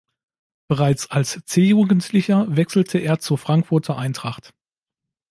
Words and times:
Bereits 0.67 1.11
als 1.11 1.43
C-Jugendlicher 1.45 2.55
wechselte 2.57 2.97
er 2.97 3.19
zur 3.19 3.37
Frankfurter 3.37 3.99
Eintracht. 3.99 4.51